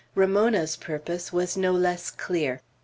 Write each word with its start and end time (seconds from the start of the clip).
Ramona's 0.15 0.75
purpose 0.77 1.31
was 1.31 1.55
no 1.55 1.71
less 1.71 2.09
clear. 2.09 2.61